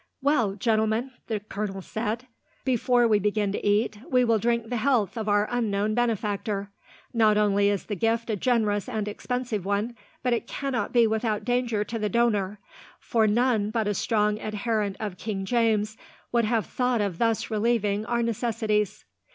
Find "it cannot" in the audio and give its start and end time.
10.33-10.91